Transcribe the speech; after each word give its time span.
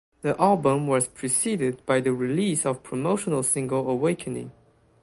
The 0.23 0.35
album 0.41 0.87
was 0.87 1.07
preceded 1.07 1.85
by 1.85 2.01
the 2.01 2.11
release 2.11 2.65
of 2.65 2.81
promotional 2.81 3.43
single 3.43 3.87
"Awakening". 3.87 4.51